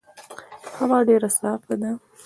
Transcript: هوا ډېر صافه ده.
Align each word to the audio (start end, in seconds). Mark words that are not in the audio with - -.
هوا 0.77 0.99
ډېر 1.07 1.21
صافه 1.37 1.73
ده. 1.81 1.91